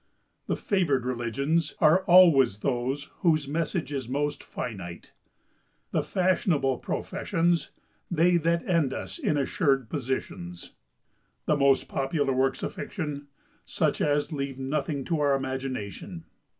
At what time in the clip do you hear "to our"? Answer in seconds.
15.05-15.35